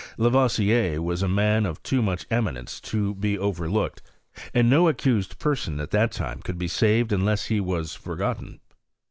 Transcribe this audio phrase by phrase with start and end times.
[0.17, 4.01] Lavoisier was a man ot too mach eminence to \m: overlooked,
[4.51, 8.61] and no accused person at diafc time could be saved unless he was forgotten.